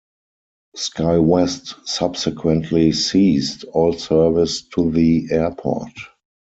SkyWest 0.75 1.87
subsequently 1.87 2.91
ceased 2.91 3.65
all 3.65 3.93
service 3.93 4.63
to 4.69 4.89
the 4.89 5.27
airport. 5.29 5.91